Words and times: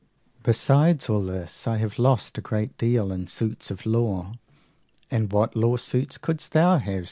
Besides 0.41 1.11
all 1.11 1.21
this, 1.21 1.67
I 1.67 1.77
have 1.77 1.99
lost 1.99 2.35
a 2.35 2.41
great 2.41 2.75
deal 2.75 3.11
in 3.11 3.27
suits 3.27 3.69
of 3.69 3.85
law. 3.85 4.31
And 5.11 5.31
what 5.31 5.55
lawsuits 5.55 6.17
couldst 6.17 6.53
thou 6.53 6.79
have? 6.79 6.99